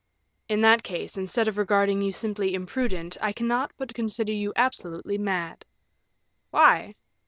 "In 0.49 0.61
that 0.61 0.81
case, 0.81 1.15
instead 1.15 1.47
of 1.47 1.59
regarding 1.59 2.01
you 2.01 2.11
simply 2.11 2.55
imprudent, 2.55 3.17
I 3.21 3.31
cannot 3.33 3.71
but 3.77 3.93
consider 3.93 4.33
you 4.33 4.51
absolutely 4.55 5.19
mad." 5.19 5.63
"Why?" 6.49 6.95